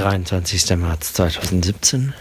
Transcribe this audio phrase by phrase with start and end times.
[0.00, 0.78] 23.
[0.78, 2.14] März 2017,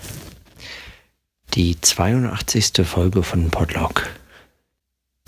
[1.54, 2.86] die 82.
[2.86, 4.10] Folge von Podlog.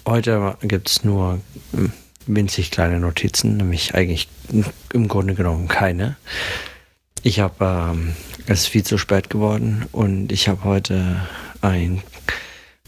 [0.05, 1.40] Heute gibt es nur
[1.72, 1.94] hm,
[2.28, 4.28] winzig kleine Notizen, nämlich eigentlich
[4.92, 6.18] im Grunde genommen keine.
[7.23, 8.16] Ich habe, ähm,
[8.48, 11.25] es ist viel zu spät geworden und ich habe heute
[11.61, 12.04] ein,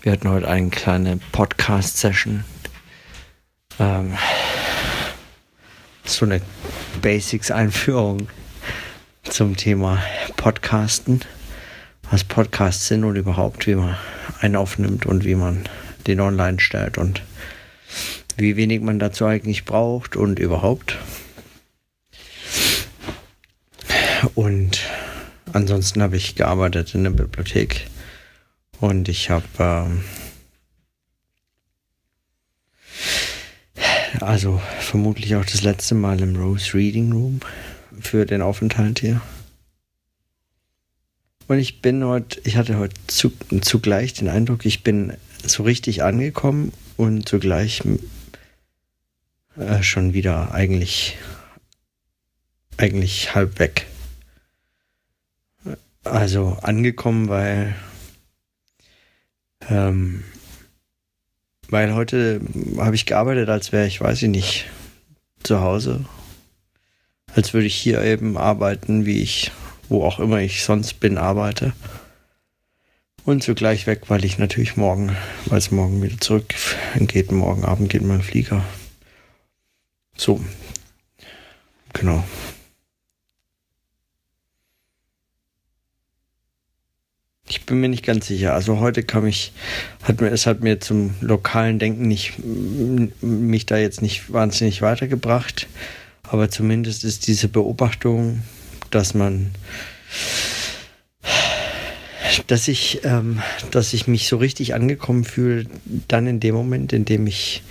[0.02, 2.44] wir hatten heute eine kleine Podcast-Session.
[3.80, 4.18] Ähm,
[6.04, 6.42] so eine
[7.02, 8.28] Basics-Einführung
[9.34, 10.00] zum Thema
[10.38, 11.22] Podcasten,
[12.12, 13.98] was Podcasts sind und überhaupt, wie man
[14.42, 15.64] einen aufnimmt und wie man
[16.06, 17.24] den online stellt und
[18.38, 21.00] wie wenig man dazu eigentlich braucht und überhaupt.
[24.36, 24.82] Und
[25.52, 27.88] ansonsten habe ich gearbeitet in der Bibliothek
[28.82, 30.04] und ich habe ähm,
[34.20, 37.40] also vermutlich auch das letzte Mal im Rose Reading Room
[38.04, 39.22] für den Aufenthalt hier.
[41.48, 45.14] Und ich bin heute, ich hatte heute zu, zugleich den Eindruck, ich bin
[45.46, 47.84] so richtig angekommen und zugleich
[49.58, 51.18] äh, schon wieder eigentlich,
[52.78, 53.88] eigentlich halb weg.
[56.04, 57.76] Also angekommen, weil,
[59.70, 60.24] ähm,
[61.70, 62.42] weil heute
[62.78, 64.66] habe ich gearbeitet, als wäre ich, weiß ich nicht,
[65.44, 66.06] zu Hause
[67.36, 69.52] als würde ich hier eben arbeiten, wie ich,
[69.90, 71.74] wo auch immer ich sonst bin, arbeite.
[73.26, 76.54] Und zugleich weg, weil ich natürlich morgen, weil es morgen wieder zurück
[77.00, 78.64] geht, morgen Abend geht mein Flieger.
[80.16, 80.44] So.
[81.94, 82.24] Genau.
[87.48, 88.54] Ich bin mir nicht ganz sicher.
[88.54, 89.54] Also heute kam ich,
[90.02, 92.34] hat mir, es hat mir zum lokalen Denken nicht,
[93.22, 95.68] mich da jetzt nicht wahnsinnig weitergebracht.
[96.30, 98.42] Aber zumindest ist diese Beobachtung,
[98.90, 99.52] dass man,
[102.48, 105.66] dass ich, ähm, dass ich mich so richtig angekommen fühle,
[106.08, 107.64] dann in dem Moment, in dem ich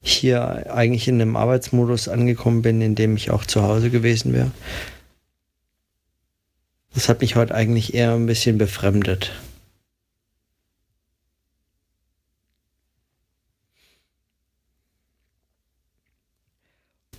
[0.00, 4.50] hier eigentlich in einem Arbeitsmodus angekommen bin, in dem ich auch zu Hause gewesen wäre.
[6.92, 9.32] Das hat mich heute eigentlich eher ein bisschen befremdet.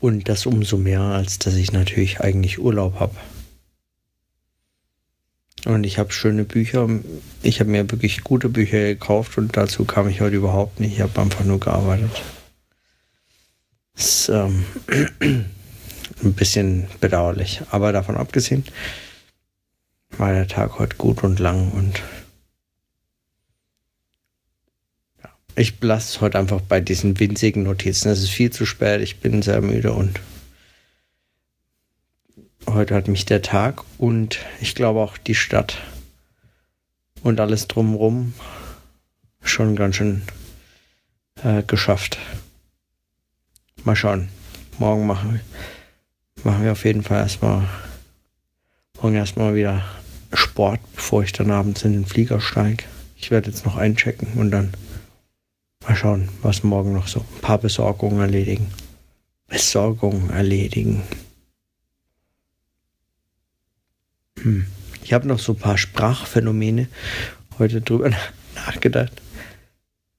[0.05, 3.15] Und das umso mehr, als dass ich natürlich eigentlich Urlaub habe.
[5.65, 6.87] Und ich habe schöne Bücher.
[7.41, 10.93] Ich habe mir wirklich gute Bücher gekauft und dazu kam ich heute überhaupt nicht.
[10.93, 12.21] Ich habe einfach nur gearbeitet.
[13.95, 14.65] Das ist ähm,
[16.23, 17.63] ein bisschen bedauerlich.
[17.71, 18.63] Aber davon abgesehen
[20.19, 22.03] war der Tag heute gut und lang und
[25.55, 28.09] ich lasse heute einfach bei diesen winzigen Notizen.
[28.09, 30.19] Es ist viel zu spät, ich bin sehr müde und
[32.67, 35.77] heute hat mich der Tag und ich glaube auch die Stadt
[37.21, 38.33] und alles drumherum
[39.41, 40.23] schon ganz schön
[41.43, 42.17] äh, geschafft.
[43.83, 44.29] Mal schauen.
[44.77, 45.39] Morgen machen,
[46.43, 47.65] machen wir auf jeden Fall erstmal
[49.01, 49.85] morgen erstmal wieder
[50.33, 52.83] Sport, bevor ich dann abends in den Flieger steige.
[53.15, 54.73] Ich werde jetzt noch einchecken und dann
[55.87, 57.19] Mal schauen, was morgen noch so.
[57.19, 58.71] Ein paar Besorgungen erledigen.
[59.47, 61.03] Besorgungen erledigen.
[64.39, 64.65] Hm.
[65.03, 66.87] Ich habe noch so ein paar Sprachphänomene
[67.59, 68.09] heute drüber
[68.55, 69.21] nachgedacht.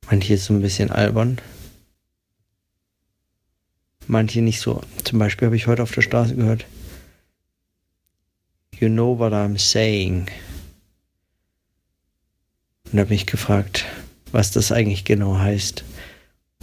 [0.09, 1.41] Manche ist so ein bisschen albern.
[4.06, 4.82] Manche nicht so.
[5.03, 6.65] Zum Beispiel habe ich heute auf der Straße gehört.
[8.78, 10.31] You know what I'm saying.
[12.93, 13.84] Und habe mich gefragt,
[14.32, 15.84] was das eigentlich genau heißt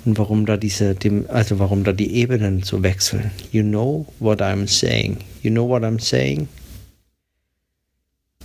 [0.06, 0.96] und warum da diese,
[1.30, 3.32] also warum da die Ebenen so wechseln.
[3.52, 5.18] You know what I'm saying.
[5.42, 6.48] You know what I'm saying?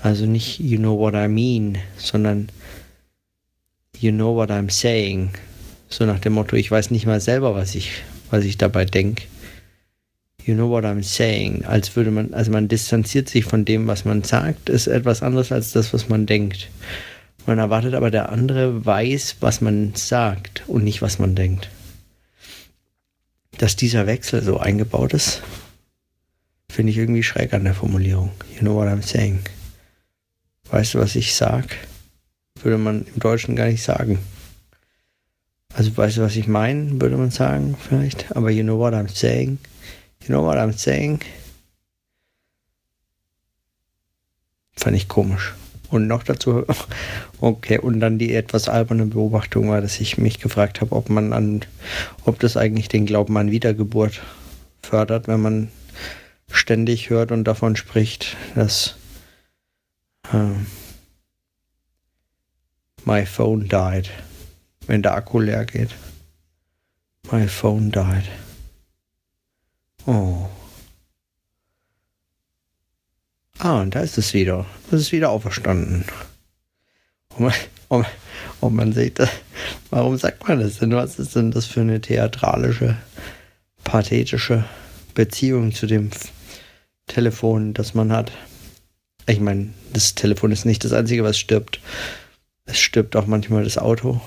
[0.00, 2.48] Also nicht you know what I mean, sondern
[3.98, 5.30] you know what I'm saying.
[5.88, 7.90] So nach dem Motto, ich weiß nicht mal selber, was ich,
[8.30, 9.24] was ich dabei denke.
[10.44, 11.64] You know what I'm saying.
[11.64, 15.50] Als würde man, also man distanziert sich von dem, was man sagt, ist etwas anderes
[15.50, 16.68] als das, was man denkt.
[17.48, 21.71] Man erwartet aber, der andere weiß, was man sagt und nicht, was man denkt.
[23.56, 25.41] Dass dieser Wechsel so eingebaut ist,
[26.71, 28.33] finde ich irgendwie schräg an der Formulierung.
[28.54, 29.39] You know what I'm saying.
[30.71, 31.74] Weißt du, was ich sag?
[32.62, 34.18] Würde man im Deutschen gar nicht sagen.
[35.72, 38.36] Also weißt du, was ich meine, würde man sagen vielleicht.
[38.36, 39.56] Aber you know what I'm saying.
[40.21, 41.21] You know what I'm saying.
[44.77, 45.54] Fand ich komisch.
[45.90, 46.64] Und noch dazu,
[47.40, 51.32] okay, und dann die etwas alberne Beobachtung war, dass ich mich gefragt habe, ob man
[51.32, 51.62] an,
[52.24, 54.22] ob das eigentlich den Glauben an Wiedergeburt
[54.82, 55.68] fördert, wenn man
[56.50, 58.96] ständig hört und davon spricht, dass
[60.32, 60.54] äh,
[63.04, 64.10] My phone died,
[64.86, 65.90] wenn der Akku leer geht.
[67.30, 68.24] My phone died.
[70.06, 70.48] Oh.
[73.59, 74.66] Ah, und da ist es wieder.
[74.91, 76.05] Das ist wieder auferstanden.
[77.37, 77.55] Und man,
[77.89, 78.07] und,
[78.60, 79.19] und man sieht,
[79.91, 80.93] warum sagt man das denn?
[80.93, 82.97] Was ist denn das für eine theatralische,
[83.83, 84.65] pathetische
[85.15, 86.10] Beziehung zu dem
[87.09, 88.31] Telefon, das man hat?
[89.27, 91.81] Ich meine, das Telefon ist nicht das Einzige, was stirbt.
[92.65, 94.21] Es stirbt auch manchmal das Auto.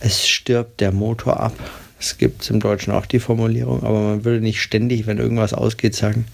[0.00, 1.54] Es stirbt der Motor ab.
[1.98, 5.94] Es gibt im Deutschen auch die Formulierung, aber man würde nicht ständig, wenn irgendwas ausgeht,
[5.94, 6.26] sagen,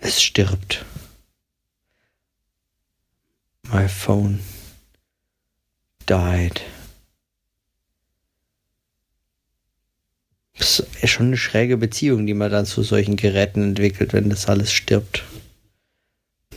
[0.00, 0.84] es stirbt.
[3.72, 4.40] My phone
[6.08, 6.60] died.
[10.58, 14.46] Das ist schon eine schräge Beziehung, die man dann zu solchen Geräten entwickelt, wenn das
[14.46, 15.24] alles stirbt.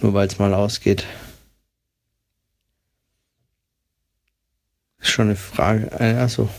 [0.02, 1.06] Nur weil es mal ausgeht.
[5.00, 5.92] Ist schon eine Frage.
[5.92, 6.50] Also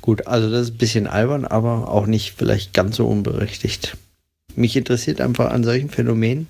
[0.00, 3.96] gut, also das ist ein bisschen albern, aber auch nicht vielleicht ganz so unberechtigt.
[4.56, 6.48] Mich interessiert einfach an solchen Phänomenen,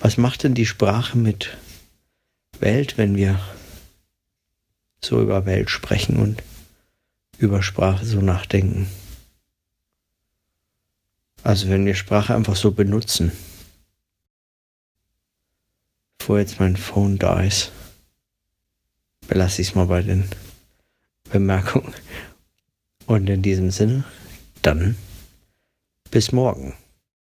[0.00, 1.56] was macht denn die Sprache mit
[2.60, 3.40] Welt, wenn wir
[5.02, 6.42] so über Welt sprechen und
[7.38, 8.88] über Sprache so nachdenken.
[11.42, 13.32] Also wenn wir Sprache einfach so benutzen.
[16.18, 17.72] Bevor jetzt mein Phone da ist
[19.28, 20.24] belasse ich es mal bei den
[21.30, 21.92] Bemerkungen.
[23.06, 24.04] Und in diesem Sinne,
[24.62, 24.96] dann
[26.10, 26.74] bis morgen.